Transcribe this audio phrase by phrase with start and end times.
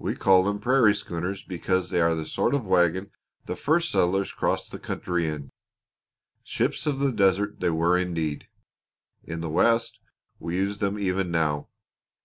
[0.00, 3.12] We call them prairie schooners because they are the sort of wagon
[3.46, 5.52] the first settlers crossed the country in.
[6.42, 8.48] Ships of the Desert they were indeed!
[9.22, 10.00] In the West
[10.40, 11.68] we use them even now.